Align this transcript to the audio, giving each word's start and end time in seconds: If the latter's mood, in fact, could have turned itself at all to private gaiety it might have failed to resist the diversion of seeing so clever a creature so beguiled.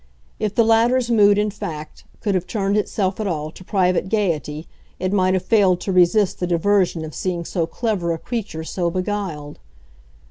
If 0.39 0.55
the 0.55 0.63
latter's 0.63 1.11
mood, 1.11 1.37
in 1.37 1.51
fact, 1.51 2.05
could 2.21 2.33
have 2.33 2.47
turned 2.47 2.75
itself 2.75 3.19
at 3.19 3.27
all 3.27 3.51
to 3.51 3.63
private 3.63 4.09
gaiety 4.09 4.67
it 4.97 5.13
might 5.13 5.35
have 5.35 5.45
failed 5.45 5.79
to 5.81 5.91
resist 5.91 6.39
the 6.39 6.47
diversion 6.47 7.05
of 7.05 7.13
seeing 7.13 7.45
so 7.45 7.67
clever 7.67 8.11
a 8.11 8.17
creature 8.17 8.63
so 8.63 8.89
beguiled. 8.89 9.59